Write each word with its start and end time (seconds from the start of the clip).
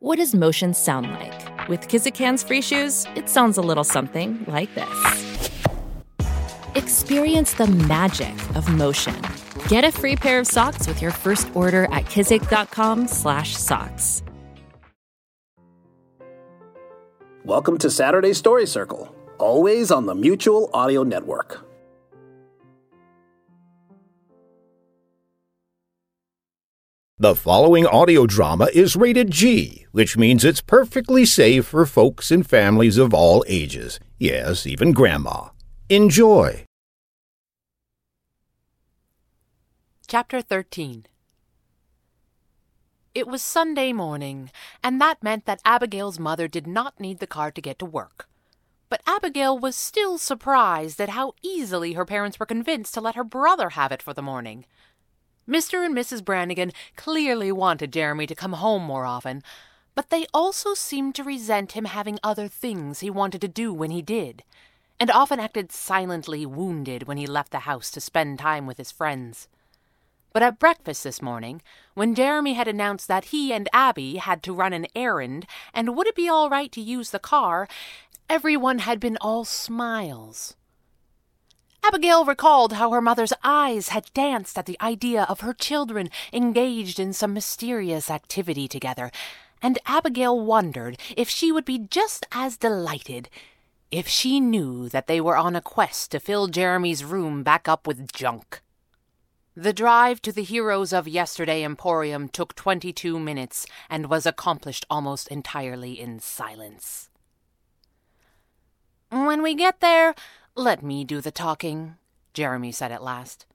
What 0.00 0.18
does 0.18 0.32
motion 0.32 0.74
sound 0.74 1.10
like? 1.10 1.68
With 1.68 1.88
Kizik 1.88 2.16
hands 2.16 2.44
free 2.44 2.62
shoes, 2.62 3.04
it 3.16 3.28
sounds 3.28 3.58
a 3.58 3.60
little 3.60 3.82
something 3.82 4.44
like 4.46 4.72
this. 4.76 5.40
Experience 6.76 7.54
the 7.54 7.66
magic 7.66 8.32
of 8.54 8.72
motion. 8.72 9.20
Get 9.66 9.82
a 9.82 9.90
free 9.90 10.14
pair 10.14 10.38
of 10.38 10.46
socks 10.46 10.86
with 10.86 11.02
your 11.02 11.10
first 11.10 11.48
order 11.52 11.86
at 11.86 12.04
kizik.com/socks. 12.04 14.22
Welcome 17.44 17.78
to 17.78 17.90
Saturday 17.90 18.34
Story 18.34 18.68
Circle, 18.68 19.12
always 19.38 19.90
on 19.90 20.06
the 20.06 20.14
Mutual 20.14 20.70
Audio 20.72 21.02
Network. 21.02 21.67
The 27.20 27.34
following 27.34 27.84
audio 27.84 28.26
drama 28.26 28.68
is 28.72 28.94
rated 28.94 29.32
G, 29.32 29.86
which 29.90 30.16
means 30.16 30.44
it's 30.44 30.60
perfectly 30.60 31.24
safe 31.24 31.66
for 31.66 31.84
folks 31.84 32.30
and 32.30 32.48
families 32.48 32.96
of 32.96 33.12
all 33.12 33.44
ages. 33.48 33.98
Yes, 34.18 34.68
even 34.68 34.92
grandma. 34.92 35.48
Enjoy. 35.88 36.64
Chapter 40.06 40.40
13 40.40 41.06
It 43.16 43.26
was 43.26 43.42
Sunday 43.42 43.92
morning, 43.92 44.52
and 44.80 45.00
that 45.00 45.20
meant 45.20 45.44
that 45.46 45.60
Abigail's 45.64 46.20
mother 46.20 46.46
did 46.46 46.68
not 46.68 47.00
need 47.00 47.18
the 47.18 47.26
car 47.26 47.50
to 47.50 47.60
get 47.60 47.80
to 47.80 47.84
work. 47.84 48.28
But 48.88 49.02
Abigail 49.08 49.58
was 49.58 49.74
still 49.74 50.18
surprised 50.18 51.00
at 51.00 51.08
how 51.08 51.32
easily 51.42 51.94
her 51.94 52.04
parents 52.04 52.38
were 52.38 52.46
convinced 52.46 52.94
to 52.94 53.00
let 53.00 53.16
her 53.16 53.24
brother 53.24 53.70
have 53.70 53.90
it 53.90 54.02
for 54.02 54.14
the 54.14 54.22
morning. 54.22 54.66
Mr. 55.48 55.84
and 55.84 55.96
Mrs. 55.96 56.22
Brannigan 56.22 56.72
clearly 56.94 57.50
wanted 57.50 57.92
Jeremy 57.92 58.26
to 58.26 58.34
come 58.34 58.52
home 58.52 58.82
more 58.82 59.06
often, 59.06 59.42
but 59.94 60.10
they 60.10 60.26
also 60.34 60.74
seemed 60.74 61.14
to 61.14 61.24
resent 61.24 61.72
him 61.72 61.86
having 61.86 62.18
other 62.22 62.48
things 62.48 63.00
he 63.00 63.08
wanted 63.08 63.40
to 63.40 63.48
do 63.48 63.72
when 63.72 63.90
he 63.90 64.02
did, 64.02 64.44
and 65.00 65.10
often 65.10 65.40
acted 65.40 65.72
silently 65.72 66.44
wounded 66.44 67.08
when 67.08 67.16
he 67.16 67.26
left 67.26 67.50
the 67.50 67.60
house 67.60 67.90
to 67.90 68.00
spend 68.00 68.38
time 68.38 68.66
with 68.66 68.76
his 68.76 68.92
friends. 68.92 69.48
But 70.34 70.42
at 70.42 70.58
breakfast 70.58 71.02
this 71.02 71.22
morning, 71.22 71.62
when 71.94 72.14
Jeremy 72.14 72.52
had 72.52 72.68
announced 72.68 73.08
that 73.08 73.26
he 73.26 73.50
and 73.50 73.70
Abby 73.72 74.16
had 74.16 74.42
to 74.42 74.52
run 74.52 74.74
an 74.74 74.86
errand 74.94 75.46
and 75.72 75.96
would 75.96 76.06
it 76.06 76.14
be 76.14 76.28
all 76.28 76.50
right 76.50 76.70
to 76.72 76.80
use 76.82 77.08
the 77.08 77.18
car, 77.18 77.66
everyone 78.28 78.80
had 78.80 79.00
been 79.00 79.16
all 79.22 79.46
smiles. 79.46 80.54
Abigail 81.88 82.26
recalled 82.26 82.74
how 82.74 82.90
her 82.90 83.00
mother's 83.00 83.32
eyes 83.42 83.88
had 83.88 84.12
danced 84.12 84.58
at 84.58 84.66
the 84.66 84.76
idea 84.78 85.22
of 85.22 85.40
her 85.40 85.54
children 85.54 86.10
engaged 86.34 87.00
in 87.00 87.14
some 87.14 87.32
mysterious 87.32 88.10
activity 88.10 88.68
together, 88.68 89.10
and 89.62 89.78
Abigail 89.86 90.38
wondered 90.38 91.00
if 91.16 91.30
she 91.30 91.50
would 91.50 91.64
be 91.64 91.78
just 91.78 92.26
as 92.30 92.58
delighted 92.58 93.30
if 93.90 94.06
she 94.06 94.38
knew 94.38 94.90
that 94.90 95.06
they 95.06 95.18
were 95.18 95.38
on 95.38 95.56
a 95.56 95.62
quest 95.62 96.10
to 96.10 96.20
fill 96.20 96.46
Jeremy's 96.46 97.04
room 97.04 97.42
back 97.42 97.66
up 97.66 97.86
with 97.86 98.12
junk. 98.12 98.60
The 99.56 99.72
drive 99.72 100.20
to 100.22 100.30
the 100.30 100.44
Heroes 100.44 100.92
of 100.92 101.08
Yesterday 101.08 101.64
Emporium 101.64 102.28
took 102.28 102.54
twenty 102.54 102.92
two 102.92 103.18
minutes 103.18 103.66
and 103.88 104.10
was 104.10 104.26
accomplished 104.26 104.84
almost 104.90 105.28
entirely 105.28 105.98
in 105.98 106.20
silence. 106.20 107.08
When 109.08 109.40
we 109.40 109.54
get 109.54 109.80
there, 109.80 110.14
let 110.58 110.82
me 110.82 111.04
do 111.04 111.20
the 111.20 111.30
talking, 111.30 111.94
Jeremy 112.34 112.72
said 112.72 112.90
at 112.90 113.02
last. 113.02 113.46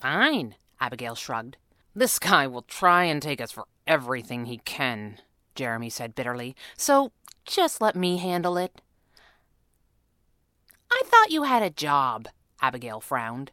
Fine, 0.00 0.54
Abigail 0.80 1.16
shrugged. 1.16 1.56
This 1.92 2.20
guy 2.20 2.46
will 2.46 2.62
try 2.62 3.04
and 3.04 3.20
take 3.20 3.40
us 3.40 3.50
for 3.50 3.64
everything 3.84 4.44
he 4.44 4.58
can, 4.58 5.18
Jeremy 5.56 5.90
said 5.90 6.14
bitterly, 6.14 6.54
so 6.76 7.10
just 7.44 7.80
let 7.80 7.96
me 7.96 8.18
handle 8.18 8.56
it. 8.56 8.80
I 10.90 11.02
thought 11.06 11.32
you 11.32 11.42
had 11.42 11.64
a 11.64 11.70
job, 11.70 12.28
Abigail 12.62 13.00
frowned. 13.00 13.50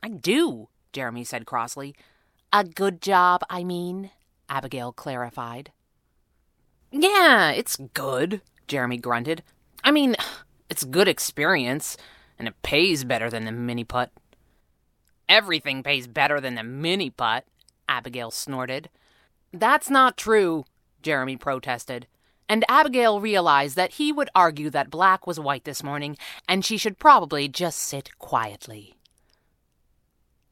I 0.00 0.08
do, 0.08 0.68
Jeremy 0.92 1.24
said 1.24 1.44
crossly. 1.44 1.96
A 2.52 2.62
good 2.62 3.02
job, 3.02 3.42
I 3.50 3.64
mean, 3.64 4.10
Abigail 4.48 4.92
clarified. 4.92 5.72
Yeah, 6.92 7.50
it's 7.50 7.76
good, 7.94 8.42
Jeremy 8.68 8.96
grunted. 8.96 9.42
I 9.82 9.90
mean, 9.90 10.14
it's 10.70 10.84
good 10.84 11.08
experience 11.08 11.96
and 12.38 12.48
it 12.48 12.62
pays 12.62 13.04
better 13.04 13.28
than 13.30 13.44
the 13.44 13.52
mini 13.52 13.84
putt. 13.84 14.10
Everything 15.28 15.82
pays 15.82 16.06
better 16.06 16.40
than 16.40 16.54
the 16.54 16.62
mini 16.62 17.10
putt, 17.10 17.44
Abigail 17.88 18.30
snorted. 18.30 18.88
That's 19.52 19.90
not 19.90 20.16
true, 20.16 20.64
Jeremy 21.02 21.36
protested. 21.36 22.06
And 22.48 22.64
Abigail 22.68 23.20
realized 23.20 23.76
that 23.76 23.92
he 23.92 24.10
would 24.10 24.30
argue 24.34 24.70
that 24.70 24.90
black 24.90 25.26
was 25.26 25.38
white 25.38 25.64
this 25.64 25.82
morning, 25.82 26.16
and 26.48 26.64
she 26.64 26.78
should 26.78 26.98
probably 26.98 27.46
just 27.46 27.78
sit 27.78 28.18
quietly. 28.18 28.94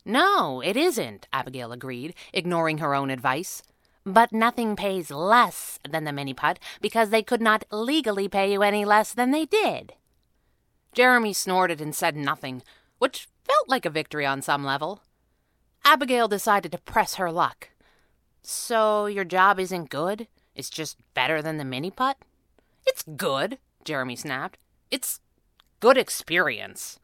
No, 0.05 0.61
it 0.61 0.77
isn't, 0.77 1.27
Abigail 1.33 1.73
agreed, 1.73 2.15
ignoring 2.33 2.79
her 2.79 2.95
own 2.95 3.11
advice. 3.11 3.63
But 4.05 4.33
nothing 4.33 4.77
pays 4.77 5.11
less 5.11 5.81
than 5.89 6.05
the 6.05 6.13
mini 6.13 6.33
putt 6.33 6.61
because 6.81 7.11
they 7.11 7.25
could 7.25 7.41
not 7.41 7.65
legally 7.73 8.29
pay 8.29 8.53
you 8.53 8.63
any 8.63 8.85
less 8.85 9.13
than 9.13 9.33
they 9.33 9.47
did. 9.47 9.95
Jeremy 10.97 11.35
snorted 11.35 11.79
and 11.83 11.95
said 11.95 12.17
nothing, 12.17 12.63
which 12.99 13.29
felt 13.45 13.69
like 13.69 13.85
a 13.85 13.91
victory 13.91 14.25
on 14.25 14.41
some 14.41 14.65
level. 14.65 15.03
Abigail 15.85 16.27
decided 16.27 16.73
to 16.73 16.79
press 16.79 17.17
her 17.17 17.31
luck. 17.31 17.69
So 18.41 19.05
your 19.05 19.25
job 19.25 19.61
isn't 19.61 19.91
good? 19.91 20.27
It's 20.55 20.71
just 20.71 20.97
better 21.13 21.43
than 21.43 21.59
the 21.59 21.67
mini 21.67 21.91
putt? 21.91 22.17
It's 22.87 23.03
good, 23.03 23.59
Jeremy 23.85 24.17
snapped. 24.17 24.59
It's 24.91 25.21
good 25.81 25.99
experience. 25.99 26.99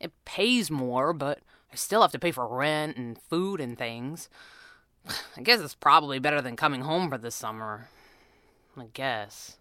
It 0.00 0.12
pays 0.24 0.70
more, 0.70 1.12
but 1.12 1.40
I 1.70 1.76
still 1.76 2.00
have 2.00 2.12
to 2.12 2.18
pay 2.18 2.32
for 2.32 2.48
rent 2.48 2.96
and 2.96 3.18
food 3.28 3.60
and 3.60 3.76
things. 3.76 4.30
I 5.36 5.42
guess 5.42 5.60
it's 5.60 5.74
probably 5.74 6.18
better 6.18 6.40
than 6.40 6.56
coming 6.56 6.80
home 6.80 7.10
for 7.10 7.18
the 7.18 7.30
summer. 7.30 7.88
I 8.78 8.86
guess. 8.94 9.58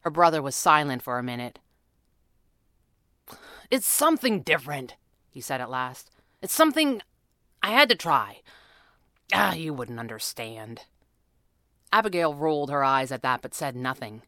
Her 0.00 0.10
brother 0.10 0.42
was 0.42 0.54
silent 0.54 1.00
for 1.00 1.18
a 1.18 1.22
minute. 1.22 1.58
It's 3.70 3.86
something 3.86 4.42
different, 4.42 4.96
he 5.30 5.40
said 5.40 5.60
at 5.60 5.70
last. 5.70 6.10
It's 6.42 6.54
something 6.54 7.00
I 7.62 7.70
had 7.70 7.88
to 7.88 7.96
try. 7.96 8.42
Ah, 9.32 9.54
you 9.54 9.72
wouldn't 9.74 9.98
understand. 9.98 10.82
Abigail 11.92 12.34
rolled 12.34 12.70
her 12.70 12.84
eyes 12.84 13.10
at 13.10 13.22
that 13.22 13.42
but 13.42 13.54
said 13.54 13.74
nothing. 13.74 14.22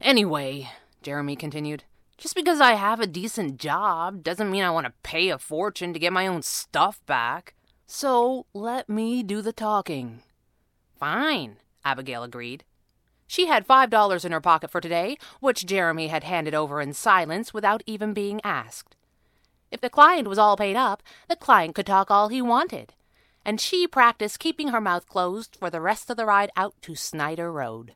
Anyway, 0.00 0.70
Jeremy 1.02 1.36
continued, 1.36 1.84
just 2.16 2.34
because 2.34 2.60
I 2.60 2.74
have 2.74 3.00
a 3.00 3.06
decent 3.06 3.58
job 3.58 4.22
doesn't 4.22 4.50
mean 4.50 4.62
I 4.62 4.70
want 4.70 4.86
to 4.86 4.92
pay 5.02 5.28
a 5.28 5.38
fortune 5.38 5.92
to 5.92 5.98
get 5.98 6.12
my 6.12 6.26
own 6.26 6.42
stuff 6.42 7.04
back. 7.06 7.54
So 7.86 8.46
let 8.52 8.88
me 8.88 9.22
do 9.22 9.42
the 9.42 9.52
talking. 9.52 10.22
Fine, 10.98 11.56
Abigail 11.84 12.22
agreed. 12.22 12.64
She 13.28 13.46
had 13.46 13.66
five 13.66 13.90
dollars 13.90 14.24
in 14.24 14.32
her 14.32 14.40
pocket 14.40 14.70
for 14.70 14.80
today, 14.80 15.18
which 15.38 15.66
Jeremy 15.66 16.08
had 16.08 16.24
handed 16.24 16.54
over 16.54 16.80
in 16.80 16.94
silence 16.94 17.52
without 17.52 17.82
even 17.86 18.14
being 18.14 18.40
asked. 18.42 18.96
If 19.70 19.82
the 19.82 19.90
client 19.90 20.26
was 20.26 20.38
all 20.38 20.56
paid 20.56 20.76
up, 20.76 21.02
the 21.28 21.36
client 21.36 21.74
could 21.74 21.86
talk 21.86 22.10
all 22.10 22.28
he 22.28 22.40
wanted, 22.40 22.94
and 23.44 23.60
she 23.60 23.86
practiced 23.86 24.40
keeping 24.40 24.68
her 24.68 24.80
mouth 24.80 25.06
closed 25.06 25.56
for 25.56 25.68
the 25.68 25.80
rest 25.80 26.08
of 26.08 26.16
the 26.16 26.24
ride 26.24 26.50
out 26.56 26.74
to 26.82 26.94
Snyder 26.94 27.52
Road. 27.52 27.94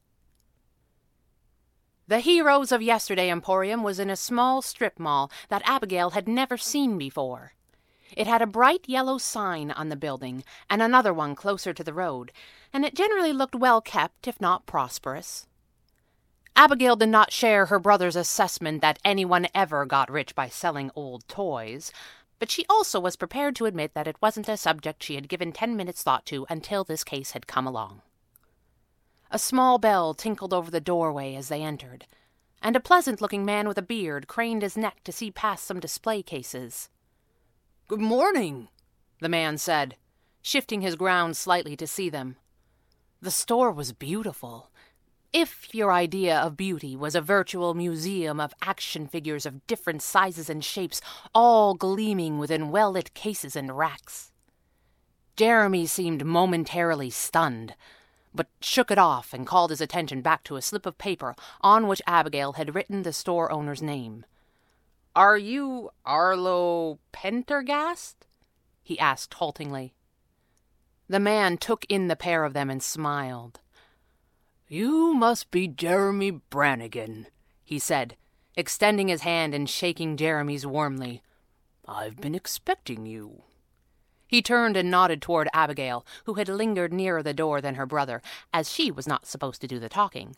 The 2.07 2.21
Heroes 2.21 2.71
of 2.71 2.83
Yesterday 2.83 3.31
Emporium 3.31 3.83
was 3.83 3.99
in 3.99 4.11
a 4.11 4.17
small 4.17 4.61
strip 4.61 4.99
mall 4.99 5.31
that 5.49 5.63
Abigail 5.65 6.11
had 6.11 6.29
never 6.29 6.59
seen 6.59 6.99
before. 6.99 7.55
It 8.17 8.27
had 8.27 8.43
a 8.43 8.47
bright 8.47 8.89
yellow 8.89 9.19
sign 9.19 9.71
on 9.71 9.89
the 9.89 9.97
building 9.97 10.45
and 10.69 10.83
another 10.83 11.15
one 11.15 11.35
closer 11.35 11.73
to 11.73 11.85
the 11.85 11.95
road, 11.95 12.33
and 12.73 12.85
it 12.85 12.95
generally 12.95 13.33
looked 13.33 13.55
well 13.55 13.81
kept, 13.81 14.29
if 14.29 14.41
not 14.41 14.67
prosperous. 14.67 15.47
Abigail 16.55 16.97
did 16.97 17.09
not 17.09 17.33
share 17.33 17.67
her 17.67 17.79
brother's 17.79 18.17
assessment 18.17 18.83
that 18.83 18.99
anyone 19.05 19.47
ever 19.55 19.87
got 19.87 20.11
rich 20.11 20.35
by 20.35 20.49
selling 20.49 20.91
old 20.95 21.27
toys, 21.27 21.91
but 22.39 22.51
she 22.51 22.67
also 22.69 23.01
was 23.01 23.17
prepared 23.17 23.57
to 23.57 23.67
admit 23.67 23.95
that 23.95 24.07
it 24.07 24.21
wasn't 24.21 24.49
a 24.49 24.57
subject 24.57 25.03
she 25.03 25.15
had 25.15 25.29
given 25.29 25.53
ten 25.53 25.77
minutes' 25.77 26.03
thought 26.03 26.27
to 26.27 26.45
until 26.51 26.85
this 26.85 27.05
case 27.05 27.31
had 27.31 27.47
come 27.47 27.67
along. 27.67 28.03
A 29.31 29.39
small 29.39 29.79
bell 29.79 30.13
tinkled 30.13 30.53
over 30.53 30.71
the 30.71 30.81
doorway 30.81 31.35
as 31.35 31.49
they 31.49 31.63
entered, 31.63 32.05
and 32.61 32.77
a 32.77 32.81
pleasant 32.81 33.23
looking 33.23 33.47
man 33.47 33.67
with 33.67 33.79
a 33.79 33.83
beard 33.83 34.29
craned 34.29 34.61
his 34.61 34.77
neck 34.77 35.03
to 35.05 35.13
see 35.13 35.31
past 35.31 35.65
some 35.65 35.81
display 35.81 36.23
cases. 36.23 36.91
Good 37.93 38.01
morning, 38.01 38.69
the 39.21 39.29
man 39.29 39.59
said, 39.59 39.97
shifting 40.41 40.81
his 40.81 40.97
ground 40.97 41.37
slightly 41.37 41.77
to 41.77 41.87
see 41.87 42.09
them. 42.09 42.37
The 43.21 43.31
store 43.31 43.71
was 43.71 43.93
beautiful. 43.93 44.71
If 45.31 45.75
your 45.75 45.93
idea 45.93 46.39
of 46.39 46.57
beauty 46.57 46.97
was 46.97 47.15
a 47.15 47.21
virtual 47.21 47.75
museum 47.75 48.41
of 48.41 48.55
action 48.63 49.07
figures 49.07 49.45
of 49.45 49.67
different 49.67 50.01
sizes 50.01 50.49
and 50.49 50.65
shapes, 50.65 51.03
all 51.35 51.75
gleaming 51.75 52.39
within 52.39 52.71
well 52.71 52.93
lit 52.93 53.13
cases 53.13 53.55
and 53.55 53.77
racks. 53.77 54.33
Jeremy 55.37 55.85
seemed 55.85 56.25
momentarily 56.25 57.11
stunned, 57.11 57.75
but 58.35 58.49
shook 58.63 58.91
it 58.91 58.97
off 58.97 59.35
and 59.35 59.47
called 59.47 59.69
his 59.69 59.83
attention 59.83 60.23
back 60.23 60.45
to 60.45 60.57
a 60.57 60.63
slip 60.63 60.87
of 60.87 60.97
paper 60.97 61.37
on 61.61 61.87
which 61.87 62.01
Abigail 62.07 62.55
had 62.55 62.75
written 62.75 63.03
the 63.03 63.13
store 63.13 63.53
owner's 63.53 63.83
name. 63.83 64.25
Are 65.15 65.37
you 65.37 65.91
Arlo 66.07 66.99
Pendergast? 67.13 68.27
he 68.83 68.99
asked 68.99 69.35
haltingly. 69.35 69.93
The 71.07 71.21
man 71.21 71.59
took 71.59 71.85
in 71.91 72.09
the 72.09 72.17
pair 72.17 72.45
of 72.45 72.55
them 72.55 72.71
and 72.71 72.83
smiled. 72.83 73.61
You 74.69 75.13
must 75.13 75.51
be 75.51 75.69
Jeremy 75.69 76.31
Brannigan, 76.31 77.27
he 77.63 77.79
said, 77.79 78.17
extending 78.57 79.09
his 79.09 79.21
hand 79.21 79.55
and 79.55 79.69
shaking 79.69 80.17
Jeremy's 80.17 80.65
warmly. 80.65 81.23
I've 81.87 82.17
been 82.17 82.35
expecting 82.35 83.05
you. 83.05 83.43
He 84.27 84.41
turned 84.41 84.79
and 84.79 84.91
nodded 84.91 85.21
toward 85.21 85.51
Abigail, 85.53 86.07
who 86.25 86.35
had 86.35 86.49
lingered 86.49 86.95
nearer 86.95 87.23
the 87.23 87.35
door 87.35 87.61
than 87.61 87.75
her 87.75 87.85
brother, 87.85 88.23
as 88.55 88.73
she 88.73 88.91
was 88.91 89.07
not 89.07 89.27
supposed 89.27 89.61
to 89.61 89.69
do 89.69 89.79
the 89.79 89.91
talking. 89.91 90.37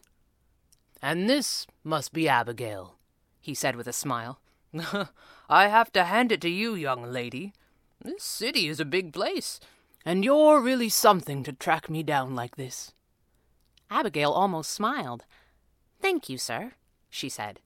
And 1.00 1.30
this 1.30 1.68
must 1.84 2.12
be 2.12 2.28
Abigail, 2.28 2.96
he 3.40 3.54
said 3.54 3.76
with 3.76 3.86
a 3.86 3.92
smile. 3.92 4.40
I 5.48 5.68
have 5.68 5.92
to 5.92 6.04
hand 6.04 6.32
it 6.32 6.40
to 6.42 6.48
you, 6.48 6.74
young 6.74 7.04
lady. 7.04 7.52
This 8.02 8.24
city 8.24 8.68
is 8.68 8.80
a 8.80 8.84
big 8.84 9.12
place, 9.12 9.60
and 10.04 10.24
you're 10.24 10.60
really 10.60 10.88
something 10.88 11.42
to 11.44 11.52
track 11.52 11.88
me 11.88 12.02
down 12.02 12.34
like 12.34 12.56
this. 12.56 12.92
Abigail 13.90 14.30
almost 14.30 14.70
smiled. 14.70 15.24
Thank 16.00 16.28
you, 16.28 16.38
sir, 16.38 16.72
she 17.08 17.28
said. 17.28 17.60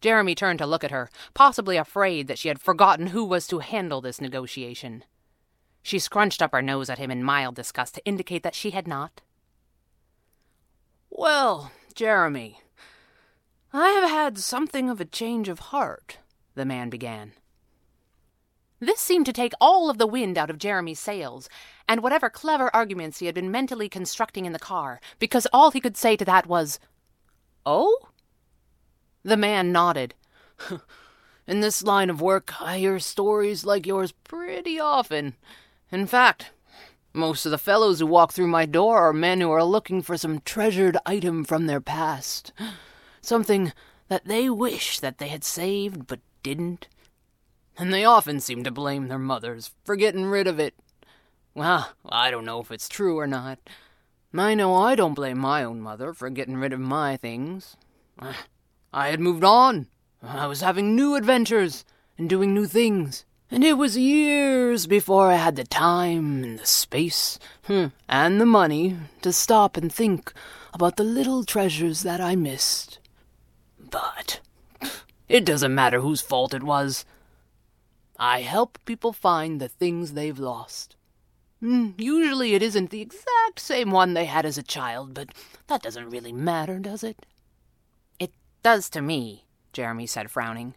Jeremy 0.00 0.34
turned 0.34 0.58
to 0.58 0.66
look 0.66 0.84
at 0.84 0.90
her, 0.90 1.10
possibly 1.34 1.76
afraid 1.76 2.28
that 2.28 2.38
she 2.38 2.48
had 2.48 2.60
forgotten 2.60 3.08
who 3.08 3.24
was 3.24 3.46
to 3.48 3.60
handle 3.60 4.00
this 4.00 4.20
negotiation. 4.20 5.04
She 5.82 5.98
scrunched 5.98 6.42
up 6.42 6.52
her 6.52 6.62
nose 6.62 6.90
at 6.90 6.98
him 6.98 7.10
in 7.10 7.24
mild 7.24 7.54
disgust 7.54 7.94
to 7.94 8.04
indicate 8.04 8.42
that 8.42 8.54
she 8.54 8.70
had 8.70 8.86
not. 8.86 9.22
Well, 11.10 11.72
Jeremy, 11.94 12.60
I 13.72 13.88
have 13.90 14.10
had 14.10 14.38
something 14.38 14.90
of 14.90 15.00
a 15.00 15.04
change 15.04 15.48
of 15.48 15.58
heart, 15.58 16.18
the 16.56 16.64
man 16.64 16.90
began. 16.90 17.32
This 18.80 19.00
seemed 19.00 19.24
to 19.26 19.32
take 19.32 19.52
all 19.60 19.88
of 19.88 19.96
the 19.96 20.06
wind 20.06 20.36
out 20.36 20.50
of 20.50 20.58
Jeremy's 20.58 20.98
sails, 20.98 21.48
and 21.88 22.02
whatever 22.02 22.28
clever 22.28 22.74
arguments 22.74 23.20
he 23.20 23.26
had 23.26 23.34
been 23.34 23.50
mentally 23.50 23.88
constructing 23.88 24.44
in 24.44 24.52
the 24.52 24.58
car, 24.58 25.00
because 25.18 25.46
all 25.52 25.70
he 25.70 25.80
could 25.80 25.96
say 25.96 26.16
to 26.16 26.24
that 26.24 26.46
was, 26.46 26.78
Oh? 27.64 28.08
The 29.22 29.36
man 29.36 29.72
nodded. 29.72 30.14
in 31.46 31.60
this 31.60 31.82
line 31.82 32.10
of 32.10 32.20
work, 32.20 32.60
I 32.60 32.78
hear 32.78 32.98
stories 32.98 33.64
like 33.64 33.86
yours 33.86 34.12
pretty 34.12 34.78
often. 34.78 35.36
In 35.90 36.06
fact, 36.06 36.52
most 37.14 37.46
of 37.46 37.50
the 37.50 37.58
fellows 37.58 37.98
who 37.98 38.06
walk 38.06 38.32
through 38.32 38.48
my 38.48 38.66
door 38.66 38.98
are 38.98 39.12
men 39.14 39.40
who 39.40 39.50
are 39.50 39.64
looking 39.64 40.02
for 40.02 40.18
some 40.18 40.40
treasured 40.40 40.98
item 41.06 41.44
from 41.44 41.66
their 41.66 41.80
past. 41.80 42.52
Something 43.22 43.72
that 44.08 44.26
they 44.26 44.50
wish 44.50 45.00
that 45.00 45.16
they 45.16 45.28
had 45.28 45.42
saved 45.42 46.06
but 46.06 46.20
didn't. 46.46 46.86
And 47.76 47.92
they 47.92 48.04
often 48.04 48.38
seem 48.38 48.62
to 48.62 48.70
blame 48.70 49.08
their 49.08 49.18
mothers 49.18 49.72
for 49.84 49.96
getting 49.96 50.26
rid 50.26 50.46
of 50.46 50.60
it. 50.60 50.74
Well, 51.56 51.90
I 52.08 52.30
don't 52.30 52.44
know 52.44 52.60
if 52.60 52.70
it's 52.70 52.88
true 52.88 53.18
or 53.18 53.26
not. 53.26 53.58
I 54.32 54.54
know 54.54 54.76
I 54.76 54.94
don't 54.94 55.14
blame 55.14 55.38
my 55.38 55.64
own 55.64 55.80
mother 55.80 56.14
for 56.14 56.30
getting 56.30 56.56
rid 56.56 56.72
of 56.72 56.78
my 56.78 57.16
things. 57.16 57.76
I 58.92 59.08
had 59.08 59.18
moved 59.18 59.42
on. 59.42 59.88
I 60.22 60.46
was 60.46 60.60
having 60.60 60.94
new 60.94 61.16
adventures 61.16 61.84
and 62.16 62.30
doing 62.30 62.54
new 62.54 62.66
things. 62.66 63.24
And 63.50 63.64
it 63.64 63.72
was 63.72 63.98
years 63.98 64.86
before 64.86 65.32
I 65.32 65.36
had 65.36 65.56
the 65.56 65.64
time 65.64 66.44
and 66.44 66.60
the 66.60 66.66
space 66.66 67.40
hmm, 67.64 67.86
and 68.08 68.40
the 68.40 68.46
money 68.46 68.96
to 69.22 69.32
stop 69.32 69.76
and 69.76 69.92
think 69.92 70.32
about 70.72 70.96
the 70.96 71.02
little 71.02 71.42
treasures 71.42 72.04
that 72.04 72.20
I 72.20 72.36
missed. 72.36 73.00
It 75.28 75.44
doesn't 75.44 75.74
matter 75.74 76.00
whose 76.00 76.20
fault 76.20 76.54
it 76.54 76.62
was. 76.62 77.04
I 78.18 78.40
help 78.42 78.78
people 78.84 79.12
find 79.12 79.60
the 79.60 79.68
things 79.68 80.12
they've 80.12 80.38
lost. 80.38 80.96
Hmm, 81.60 81.90
usually 81.98 82.54
it 82.54 82.62
isn't 82.62 82.90
the 82.90 83.00
exact 83.00 83.58
same 83.58 83.90
one 83.90 84.14
they 84.14 84.26
had 84.26 84.46
as 84.46 84.58
a 84.58 84.62
child, 84.62 85.14
but 85.14 85.30
that 85.66 85.82
doesn't 85.82 86.10
really 86.10 86.32
matter, 86.32 86.78
does 86.78 87.02
it? 87.02 87.26
It 88.20 88.30
does 88.62 88.88
to 88.90 89.02
me, 89.02 89.44
Jeremy 89.72 90.06
said, 90.06 90.30
frowning. 90.30 90.74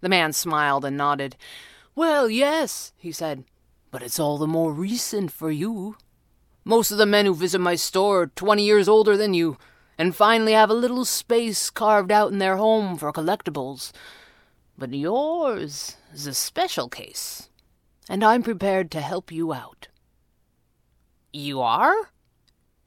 The 0.00 0.08
man 0.08 0.32
smiled 0.32 0.84
and 0.84 0.96
nodded. 0.96 1.36
Well, 1.94 2.28
yes, 2.30 2.92
he 2.96 3.12
said, 3.12 3.44
but 3.90 4.02
it's 4.02 4.18
all 4.18 4.38
the 4.38 4.46
more 4.46 4.72
recent 4.72 5.30
for 5.30 5.50
you. 5.50 5.96
Most 6.64 6.90
of 6.90 6.98
the 6.98 7.06
men 7.06 7.26
who 7.26 7.34
visit 7.34 7.60
my 7.60 7.74
store 7.74 8.22
are 8.22 8.26
twenty 8.26 8.64
years 8.64 8.88
older 8.88 9.16
than 9.16 9.34
you, 9.34 9.58
and 9.98 10.14
finally 10.14 10.52
have 10.52 10.70
a 10.70 10.74
little 10.74 11.04
space 11.04 11.70
carved 11.70 12.10
out 12.10 12.32
in 12.32 12.38
their 12.38 12.56
home 12.56 12.96
for 12.96 13.12
collectibles. 13.12 13.92
But 14.76 14.92
yours 14.92 15.96
is 16.12 16.26
a 16.26 16.34
special 16.34 16.88
case, 16.88 17.48
and 18.08 18.24
I'm 18.24 18.42
prepared 18.42 18.90
to 18.92 19.00
help 19.00 19.30
you 19.30 19.52
out. 19.52 19.88
You 21.32 21.60
are? 21.60 22.10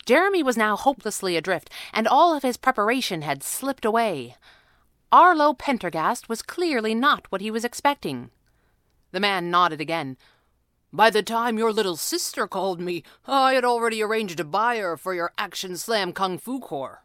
Jeremy 0.06 0.42
was 0.42 0.56
now 0.58 0.78
hopelessly 0.78 1.36
adrift, 1.36 1.70
and 1.94 2.08
all 2.08 2.34
of 2.34 2.44
his 2.44 2.56
preparation 2.56 3.24
had 3.24 3.44
slipped 3.44 3.84
away. 3.84 4.36
Arlo 5.12 5.54
Pendergast 5.54 6.30
was 6.30 6.42
clearly 6.42 6.94
not 6.94 7.26
what 7.30 7.42
he 7.42 7.52
was 7.52 7.66
expecting. 7.66 8.30
The 9.12 9.20
man 9.20 9.50
nodded 9.50 9.82
again. 9.82 10.18
By 10.94 11.10
the 11.10 11.22
time 11.22 11.58
your 11.58 11.74
little 11.74 11.98
sister 11.98 12.48
called 12.48 12.80
me, 12.80 13.04
I 13.26 13.56
had 13.56 13.66
already 13.66 14.02
arranged 14.02 14.40
a 14.40 14.46
buyer 14.46 14.96
for 14.96 15.14
your 15.14 15.34
Action 15.38 15.76
Slam 15.76 16.14
Kung 16.14 16.38
Fu 16.38 16.62
Corps. 16.62 17.04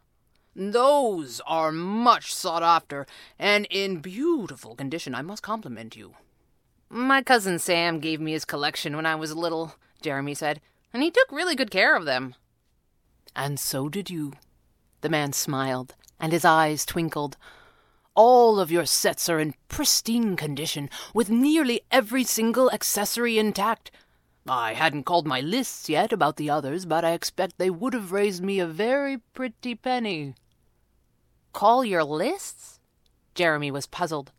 Those 0.55 1.41
are 1.49 1.73
much 1.73 2.33
sought 2.33 2.63
after, 2.63 3.07
and 3.41 3.67
in 3.71 4.01
beautiful 4.01 4.77
condition, 4.77 5.17
I 5.17 5.23
must 5.23 5.43
compliment 5.43 5.97
you. 5.97 6.15
My 6.89 7.23
cousin 7.23 7.59
Sam 7.59 7.99
gave 7.99 8.21
me 8.21 8.33
his 8.33 8.45
collection 8.45 8.95
when 8.95 9.07
I 9.07 9.17
was 9.17 9.35
little, 9.35 9.75
Jeremy 10.01 10.35
said, 10.35 10.61
and 10.93 11.03
he 11.03 11.11
took 11.11 11.33
really 11.33 11.57
good 11.57 11.71
care 11.71 11.97
of 11.97 12.05
them. 12.05 12.37
And 13.35 13.59
so 13.59 13.89
did 13.89 14.11
you. 14.11 14.35
The 15.01 15.09
man 15.09 15.33
smiled, 15.33 15.97
and 16.21 16.33
his 16.33 16.45
eyes 16.45 16.87
twinkled. 16.87 17.37
All 18.15 18.61
of 18.61 18.71
your 18.71 18.85
sets 18.85 19.31
are 19.31 19.41
in 19.41 19.55
pristine 19.69 20.37
condition, 20.37 20.91
with 21.15 21.31
nearly 21.31 21.81
every 21.91 22.25
single 22.25 22.71
accessory 22.71 23.39
intact. 23.39 23.91
I 24.47 24.75
hadn't 24.75 25.05
called 25.05 25.27
my 25.27 25.41
lists 25.41 25.89
yet 25.89 26.13
about 26.13 26.37
the 26.37 26.51
others, 26.51 26.85
but 26.85 27.05
I 27.05 27.13
expect 27.13 27.57
they 27.57 27.71
would 27.71 27.95
have 27.95 28.13
raised 28.13 28.43
me 28.43 28.59
a 28.59 28.67
very 28.67 29.19
pretty 29.33 29.75
penny. 29.75 30.35
Call 31.53 31.85
your 31.85 32.05
lists? 32.05 32.81
Jeremy 33.35 33.71
was 33.71 33.87
puzzled. 33.87 34.33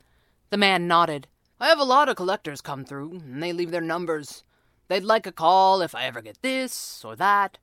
The 0.51 0.57
man 0.57 0.87
nodded. 0.87 1.27
I 1.59 1.67
have 1.67 1.79
a 1.79 1.83
lot 1.83 2.09
of 2.09 2.15
collectors 2.15 2.61
come 2.61 2.85
through, 2.85 3.11
and 3.11 3.41
they 3.41 3.53
leave 3.53 3.71
their 3.71 3.81
numbers. 3.81 4.43
They'd 4.87 5.03
like 5.03 5.25
a 5.25 5.31
call 5.31 5.81
if 5.81 5.95
I 5.95 6.05
ever 6.05 6.21
get 6.21 6.41
this 6.43 7.03
or 7.03 7.15
that. 7.15 7.57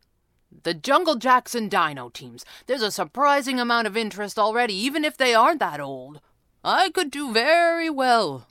The 0.63 0.75
Jungle 0.75 1.15
Jackson 1.15 1.69
Dino 1.69 2.09
teams. 2.09 2.45
There's 2.67 2.83
a 2.83 2.91
surprising 2.91 3.61
amount 3.61 3.87
of 3.87 3.97
interest 3.97 4.39
already, 4.39 4.75
even 4.75 5.05
if 5.05 5.17
they 5.17 5.35
aren't 5.35 5.61
that 5.61 5.81
old. 5.81 6.21
I 6.63 6.91
could 6.91 7.11
do 7.11 7.33
very 7.33 7.89
well. 7.89 8.47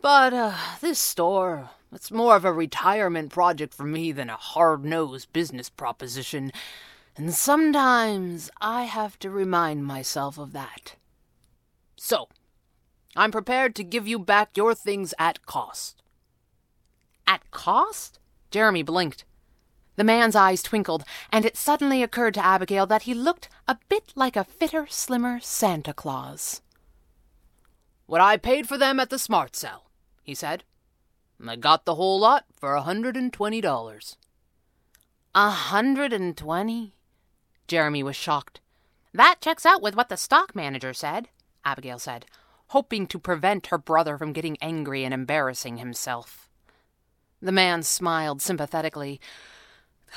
But 0.00 0.32
uh, 0.32 0.56
this 0.80 0.98
store, 0.98 1.70
it's 1.92 2.10
more 2.10 2.36
of 2.36 2.44
a 2.44 2.52
retirement 2.52 3.30
project 3.32 3.74
for 3.74 3.84
me 3.84 4.12
than 4.12 4.30
a 4.30 4.36
hard 4.36 4.84
nosed 4.84 5.32
business 5.32 5.70
proposition. 5.70 6.52
And 7.16 7.34
sometimes 7.34 8.50
I 8.60 8.84
have 8.84 9.18
to 9.20 9.30
remind 9.30 9.84
myself 9.84 10.38
of 10.38 10.52
that. 10.52 10.96
So, 11.96 12.28
I'm 13.14 13.30
prepared 13.30 13.74
to 13.76 13.84
give 13.84 14.08
you 14.08 14.18
back 14.18 14.56
your 14.56 14.74
things 14.74 15.12
at 15.18 15.44
cost. 15.46 16.02
At 17.26 17.50
cost? 17.50 18.18
Jeremy 18.50 18.82
blinked. 18.82 19.24
The 19.96 20.04
man's 20.04 20.34
eyes 20.34 20.62
twinkled, 20.62 21.04
and 21.30 21.44
it 21.44 21.56
suddenly 21.56 22.02
occurred 22.02 22.34
to 22.34 22.44
Abigail 22.44 22.86
that 22.86 23.02
he 23.02 23.14
looked 23.14 23.48
a 23.68 23.78
bit 23.88 24.12
like 24.14 24.36
a 24.36 24.44
fitter, 24.44 24.86
slimmer 24.88 25.38
Santa 25.40 25.92
Claus. 25.92 26.62
What 28.06 28.20
I 28.20 28.36
paid 28.36 28.66
for 28.66 28.78
them 28.78 28.98
at 28.98 29.10
the 29.10 29.18
Smart 29.18 29.54
Cell, 29.54 29.90
he 30.22 30.34
said. 30.34 30.64
I 31.46 31.56
got 31.56 31.84
the 31.84 31.96
whole 31.96 32.20
lot 32.20 32.44
for 32.54 32.74
a 32.74 32.82
hundred 32.82 33.16
and 33.16 33.32
twenty 33.32 33.60
dollars. 33.60 34.16
A 35.34 35.50
hundred 35.50 36.12
and 36.12 36.36
twenty? 36.36 36.94
Jeremy 37.66 38.02
was 38.02 38.16
shocked. 38.16 38.60
That 39.12 39.40
checks 39.40 39.66
out 39.66 39.82
with 39.82 39.96
what 39.96 40.08
the 40.08 40.16
stock 40.16 40.54
manager 40.54 40.94
said, 40.94 41.28
Abigail 41.64 41.98
said, 41.98 42.26
hoping 42.68 43.06
to 43.08 43.18
prevent 43.18 43.66
her 43.68 43.78
brother 43.78 44.16
from 44.16 44.32
getting 44.32 44.56
angry 44.62 45.04
and 45.04 45.12
embarrassing 45.12 45.76
himself. 45.76 46.48
The 47.40 47.52
man 47.52 47.82
smiled 47.82 48.40
sympathetically. 48.40 49.20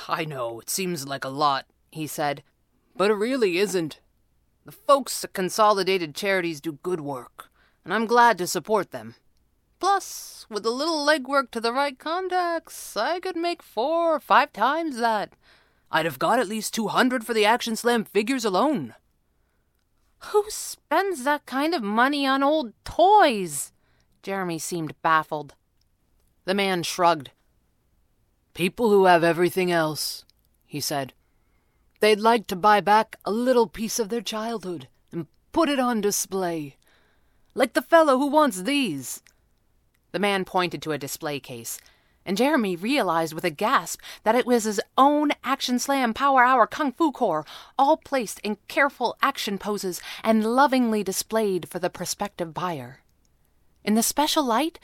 I 0.08 0.24
know, 0.24 0.60
it 0.60 0.70
seems 0.70 1.06
like 1.06 1.24
a 1.24 1.28
lot, 1.28 1.66
he 1.90 2.06
said, 2.06 2.42
but 2.96 3.10
it 3.10 3.14
really 3.14 3.58
isn't. 3.58 4.00
The 4.64 4.72
folks 4.72 5.24
at 5.24 5.32
Consolidated 5.32 6.14
Charities 6.14 6.60
do 6.60 6.78
good 6.82 7.00
work, 7.00 7.50
and 7.84 7.94
I'm 7.94 8.06
glad 8.06 8.38
to 8.38 8.46
support 8.46 8.90
them. 8.90 9.14
Plus, 9.78 10.46
with 10.48 10.64
a 10.64 10.70
little 10.70 11.06
legwork 11.06 11.50
to 11.52 11.60
the 11.60 11.72
right 11.72 11.98
contacts, 11.98 12.96
I 12.96 13.20
could 13.20 13.36
make 13.36 13.62
four 13.62 14.14
or 14.14 14.20
five 14.20 14.52
times 14.52 14.98
that. 14.98 15.34
I'd 15.90 16.04
have 16.04 16.18
got 16.18 16.38
at 16.38 16.48
least 16.48 16.74
200 16.74 17.24
for 17.24 17.34
the 17.34 17.44
Action 17.44 17.76
Slam 17.76 18.04
figures 18.04 18.44
alone. 18.44 18.94
Who 20.30 20.44
spends 20.48 21.24
that 21.24 21.46
kind 21.46 21.74
of 21.74 21.82
money 21.82 22.26
on 22.26 22.42
old 22.42 22.72
toys? 22.84 23.72
Jeremy 24.22 24.58
seemed 24.58 25.00
baffled. 25.02 25.54
The 26.44 26.54
man 26.54 26.82
shrugged. 26.82 27.30
People 28.56 28.88
who 28.88 29.04
have 29.04 29.22
everything 29.22 29.70
else, 29.70 30.24
he 30.64 30.80
said. 30.80 31.12
They'd 32.00 32.20
like 32.20 32.46
to 32.46 32.56
buy 32.56 32.80
back 32.80 33.16
a 33.22 33.30
little 33.30 33.66
piece 33.66 33.98
of 33.98 34.08
their 34.08 34.22
childhood 34.22 34.88
and 35.12 35.26
put 35.52 35.68
it 35.68 35.78
on 35.78 36.00
display. 36.00 36.76
Like 37.52 37.74
the 37.74 37.82
fellow 37.82 38.16
who 38.16 38.28
wants 38.28 38.62
these. 38.62 39.22
The 40.12 40.18
man 40.18 40.46
pointed 40.46 40.80
to 40.80 40.92
a 40.92 40.98
display 40.98 41.38
case, 41.38 41.78
and 42.24 42.38
Jeremy 42.38 42.76
realized 42.76 43.34
with 43.34 43.44
a 43.44 43.50
gasp 43.50 44.00
that 44.22 44.34
it 44.34 44.46
was 44.46 44.64
his 44.64 44.80
own 44.96 45.32
Action 45.44 45.78
Slam 45.78 46.14
Power 46.14 46.42
Hour 46.42 46.66
Kung 46.66 46.92
Fu 46.92 47.12
Corps, 47.12 47.44
all 47.78 47.98
placed 47.98 48.38
in 48.38 48.56
careful 48.68 49.18
action 49.20 49.58
poses 49.58 50.00
and 50.24 50.56
lovingly 50.56 51.04
displayed 51.04 51.68
for 51.68 51.78
the 51.78 51.90
prospective 51.90 52.54
buyer. 52.54 53.02
In 53.84 53.96
the 53.96 54.02
special 54.02 54.44
light, 54.44 54.80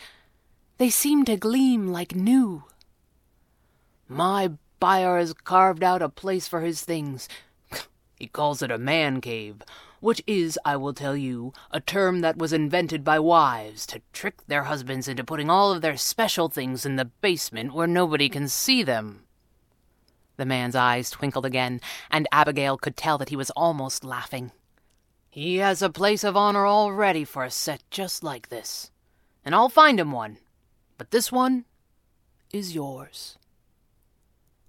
they 0.77 0.91
seemed 0.91 1.25
to 1.25 1.39
gleam 1.39 1.89
like 1.89 2.15
new. 2.15 2.65
My 4.09 4.53
buyer 4.81 5.19
has 5.19 5.33
carved 5.33 5.83
out 5.83 6.03
a 6.03 6.09
place 6.09 6.49
for 6.49 6.61
his 6.61 6.83
things. 6.83 7.29
He 8.19 8.27
calls 8.27 8.63
it 8.63 8.71
a 8.71 8.79
man 8.79 9.21
cave, 9.21 9.63
which 10.01 10.23
is, 10.27 10.59
I 10.65 10.77
will 10.77 10.95
tell 10.95 11.17
you, 11.17 11.53
a 11.71 11.81
term 11.81 12.21
that 12.21 12.37
was 12.37 12.53
invented 12.53 13.03
by 13.05 13.19
wives 13.19 13.85
to 13.87 14.01
trick 14.13 14.47
their 14.47 14.65
husbands 14.65 15.09
into 15.09 15.25
putting 15.25 15.51
all 15.51 15.73
of 15.73 15.83
their 15.83 15.97
special 15.97 16.49
things 16.49 16.87
in 16.87 16.97
the 16.97 17.07
basement 17.07 17.75
where 17.75 17.87
nobody 17.87 18.29
can 18.29 18.49
see 18.49 18.83
them. 18.83 19.25
The 20.37 20.45
man's 20.45 20.75
eyes 20.75 21.11
twinkled 21.11 21.47
again, 21.47 21.81
and 22.11 22.29
Abigail 22.33 22.77
could 22.77 22.97
tell 22.97 23.19
that 23.19 23.29
he 23.29 23.37
was 23.37 23.51
almost 23.51 24.05
laughing. 24.05 24.53
He 25.31 25.57
has 25.59 25.83
a 25.83 25.91
place 25.91 26.25
of 26.25 26.37
honor 26.37 26.67
already 26.67 27.25
for 27.25 27.45
a 27.45 27.51
set 27.51 27.83
just 27.91 28.23
like 28.23 28.49
this, 28.49 28.91
and 29.45 29.55
I'll 29.55 29.69
find 29.69 29.99
him 29.99 30.13
one. 30.13 30.39
But 30.99 31.11
this 31.11 31.31
one 31.31 31.65
is 32.53 32.75
yours. 32.75 33.39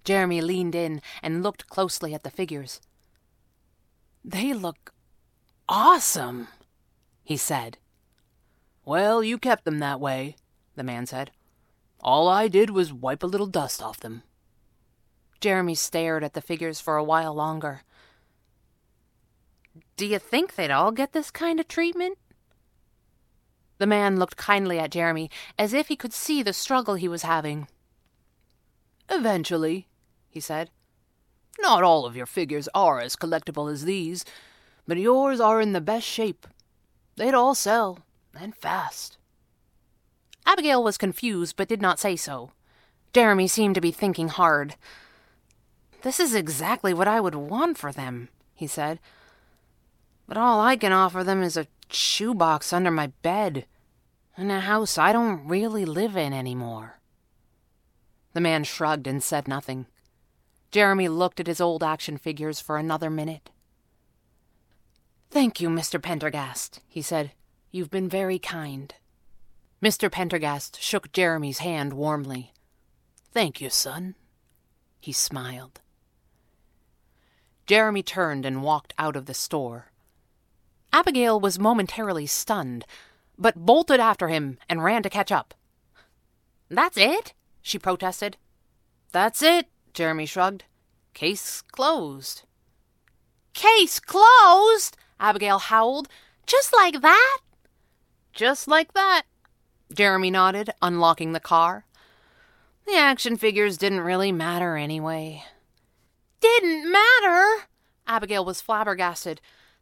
Jeremy 0.04 0.42
leaned 0.42 0.76
in 0.76 1.02
and 1.22 1.44
looked 1.44 1.68
closely 1.68 2.14
at 2.14 2.24
the 2.24 2.32
figures. 2.32 2.82
They 4.24 4.54
look 4.54 4.94
awesome, 5.68 6.48
he 7.24 7.38
said. 7.38 7.78
Well, 8.86 9.24
you 9.24 9.38
kept 9.38 9.64
them 9.66 9.80
that 9.80 10.00
way, 10.00 10.36
the 10.76 10.84
man 10.84 11.06
said. 11.06 11.32
All 12.00 12.28
I 12.28 12.48
did 12.48 12.70
was 12.70 12.92
wipe 12.92 13.24
a 13.24 13.28
little 13.28 13.48
dust 13.48 13.82
off 13.82 14.00
them. 14.00 14.24
Jeremy 15.40 15.76
stared 15.76 16.24
at 16.24 16.34
the 16.34 16.42
figures 16.42 16.82
for 16.82 16.98
a 16.98 17.04
while 17.04 17.34
longer. 17.34 17.84
Do 19.96 20.06
you 20.06 20.20
think 20.20 20.56
they'd 20.56 20.72
all 20.72 20.92
get 20.92 21.14
this 21.14 21.32
kind 21.32 21.60
of 21.60 21.68
treatment? 21.68 22.18
The 23.78 23.88
man 23.88 24.20
looked 24.20 24.38
kindly 24.38 24.80
at 24.80 24.92
Jeremy, 24.92 25.30
as 25.58 25.74
if 25.74 25.88
he 25.88 25.96
could 25.96 26.14
see 26.14 26.44
the 26.44 26.54
struggle 26.54 26.96
he 26.96 27.08
was 27.08 27.24
having. 27.24 27.68
Eventually, 29.10 29.88
he 30.34 30.40
said. 30.40 30.70
Not 31.60 31.84
all 31.84 32.06
of 32.06 32.16
your 32.16 32.26
figures 32.26 32.68
are 32.74 33.00
as 33.00 33.16
collectible 33.16 33.72
as 33.72 33.86
these, 33.86 34.26
but 34.88 34.98
yours 34.98 35.40
are 35.40 35.62
in 35.62 35.74
the 35.74 35.82
best 35.82 36.06
shape. 36.06 36.48
They'd 37.16 37.36
all 37.36 37.54
sell, 37.54 38.00
and 38.38 38.56
fast. 38.56 39.18
Abigail 40.46 40.84
was 40.84 40.98
confused, 40.98 41.56
but 41.56 41.68
did 41.68 41.82
not 41.82 42.00
say 42.00 42.16
so. 42.16 42.52
Jeremy 43.14 43.48
seemed 43.48 43.76
to 43.76 43.82
be 43.82 43.92
thinking 43.92 44.30
hard. 44.30 44.76
This 46.02 46.20
is 46.20 46.34
exactly 46.34 46.94
what 46.94 47.08
I 47.08 47.20
would 47.20 47.36
want 47.36 47.78
for 47.78 47.92
them, 47.92 48.30
he 48.56 48.66
said. 48.66 49.00
But 50.28 50.38
all 50.38 50.60
I 50.60 50.76
can 50.76 50.92
offer 50.92 51.24
them 51.24 51.44
is 51.44 51.56
a 51.56 51.68
shoebox 51.90 52.74
under 52.74 52.92
my 52.92 53.08
bed, 53.22 53.68
in 54.36 54.50
a 54.50 54.62
house 54.62 54.98
I 54.98 55.14
don't 55.14 55.48
really 55.48 55.86
live 55.86 56.18
in 56.18 56.34
anymore. 56.34 57.00
The 58.34 58.42
man 58.42 58.64
shrugged 58.64 59.06
and 59.06 59.22
said 59.22 59.48
nothing. 59.48 59.86
Jeremy 60.74 61.08
looked 61.08 61.40
at 61.40 61.46
his 61.46 61.62
old 61.62 61.84
action 61.84 62.18
figures 62.18 62.60
for 62.60 62.78
another 62.78 63.12
minute. 63.12 63.52
Thank 65.30 65.62
you, 65.62 65.70
Mr. 65.70 66.02
Pendergast, 66.02 66.80
he 66.88 67.00
said. 67.00 67.32
You've 67.70 67.92
been 67.92 68.10
very 68.10 68.40
kind. 68.40 68.92
Mr. 69.84 70.12
Pendergast 70.12 70.82
shook 70.82 71.12
Jeremy's 71.12 71.60
hand 71.60 71.94
warmly. 71.94 72.54
Thank 73.32 73.62
you, 73.62 73.70
son. 73.70 74.16
He 75.00 75.12
smiled. 75.12 75.80
Jeremy 77.68 78.02
turned 78.02 78.44
and 78.44 78.64
walked 78.64 78.96
out 78.98 79.16
of 79.16 79.28
the 79.28 79.36
store. 79.36 79.92
Abigail 80.92 81.40
was 81.40 81.60
momentarily 81.60 82.26
stunned, 82.26 82.84
but 83.38 83.64
bolted 83.64 84.00
after 84.00 84.28
him 84.28 84.58
and 84.68 84.84
ran 84.84 85.04
to 85.04 85.10
catch 85.12 85.32
up. 85.32 85.54
That's 86.68 86.98
it? 86.98 87.34
she 87.62 87.78
protested. 87.78 88.38
That's 89.12 89.44
it, 89.44 89.68
Jeremy 89.94 90.26
shrugged. 90.26 90.66
Case 91.14 91.62
closed. 91.62 92.44
Case 93.54 94.00
closed? 94.00 94.98
Abigail 95.20 95.60
howled. 95.60 96.08
Just 96.46 96.74
like 96.74 97.02
that? 97.02 97.38
Just 98.34 98.68
like 98.68 98.94
that, 98.94 99.24
Jeremy 99.94 100.32
nodded, 100.32 100.72
unlocking 100.82 101.34
the 101.34 101.40
car. 101.40 101.86
The 102.88 102.96
action 102.96 103.38
figures 103.38 103.78
didn't 103.78 104.00
really 104.00 104.32
matter 104.32 104.76
anyway. 104.76 105.44
Didn't 106.42 106.92
matter? 106.92 107.68
Abigail 108.08 108.44
was 108.44 108.60
flabbergasted. 108.60 109.40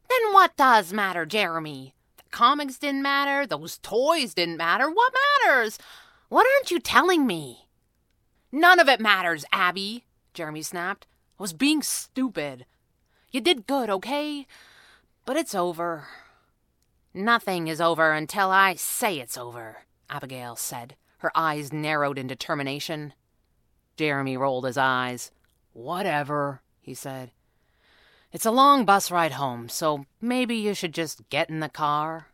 Then 0.10 0.34
what 0.34 0.58
does 0.58 0.92
matter, 0.92 1.26
Jeremy? 1.26 1.96
The 2.18 2.24
comics 2.30 2.78
didn't 2.78 3.02
matter, 3.02 3.48
those 3.48 3.78
toys 3.78 4.34
didn't 4.34 4.58
matter. 4.58 4.90
What 4.90 5.14
matters? 5.46 5.80
What 6.28 6.46
aren't 6.46 6.72
you 6.72 6.80
telling 6.80 7.26
me? 7.26 7.68
None 8.52 8.80
of 8.80 8.90
it 8.90 9.00
matters, 9.00 9.46
Abby, 9.52 10.04
Jeremy 10.34 10.62
snapped. 10.62 11.08
I 11.40 11.44
was 11.44 11.54
being 11.54 11.82
stupid. 11.82 12.66
You 13.32 13.42
did 13.42 13.68
good, 13.68 13.90
okay? 13.90 14.46
But 15.26 15.38
it's 15.38 15.56
over. 15.56 16.08
Nothing 17.14 17.68
is 17.68 17.82
over 17.82 18.12
until 18.12 18.52
I 18.52 18.76
say 18.76 19.20
it's 19.20 19.38
over, 19.38 19.84
Abigail 20.10 20.56
said, 20.56 20.96
her 21.20 21.32
eyes 21.36 21.72
narrowed 21.72 22.18
in 22.18 22.28
determination. 22.28 23.14
Jeremy 23.98 24.38
rolled 24.38 24.66
his 24.66 24.78
eyes. 24.78 25.32
Whatever, 25.74 26.62
he 26.80 26.94
said. 26.94 27.32
It's 28.32 28.46
a 28.46 28.52
long 28.52 28.86
bus 28.86 29.12
ride 29.12 29.34
home, 29.34 29.70
so 29.70 30.06
maybe 30.20 30.56
you 30.56 30.74
should 30.74 30.94
just 30.94 31.28
get 31.30 31.50
in 31.50 31.60
the 31.60 31.70
car. 31.70 32.28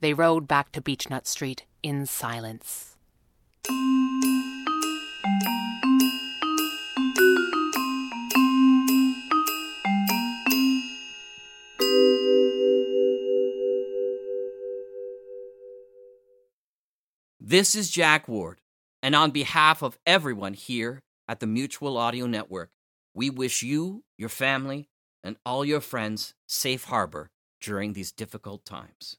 They 0.00 0.14
rode 0.14 0.46
back 0.46 0.72
to 0.72 0.80
Beechnut 0.80 1.26
Street 1.26 1.64
in 1.82 2.06
silence. 2.06 2.96
This 17.50 17.74
is 17.74 17.88
Jack 17.88 18.28
Ward, 18.28 18.60
and 19.02 19.14
on 19.14 19.30
behalf 19.30 19.80
of 19.80 19.98
everyone 20.04 20.52
here 20.52 21.00
at 21.26 21.40
the 21.40 21.46
Mutual 21.46 21.96
Audio 21.96 22.26
Network, 22.26 22.68
we 23.14 23.30
wish 23.30 23.62
you, 23.62 24.04
your 24.18 24.28
family, 24.28 24.90
and 25.24 25.38
all 25.46 25.64
your 25.64 25.80
friends 25.80 26.34
safe 26.46 26.84
harbor 26.84 27.30
during 27.62 27.94
these 27.94 28.12
difficult 28.12 28.66
times. 28.66 29.16